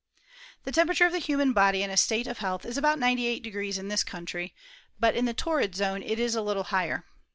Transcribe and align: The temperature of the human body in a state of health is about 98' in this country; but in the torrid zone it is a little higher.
The 0.63 0.71
temperature 0.71 1.05
of 1.05 1.11
the 1.11 1.19
human 1.19 1.53
body 1.53 1.83
in 1.83 1.91
a 1.91 1.95
state 1.95 2.25
of 2.25 2.39
health 2.39 2.65
is 2.65 2.75
about 2.75 2.97
98' 2.97 3.45
in 3.77 3.87
this 3.87 4.03
country; 4.03 4.55
but 4.99 5.13
in 5.15 5.25
the 5.25 5.33
torrid 5.35 5.75
zone 5.75 6.01
it 6.01 6.17
is 6.17 6.33
a 6.33 6.41
little 6.41 6.63
higher. 6.73 7.05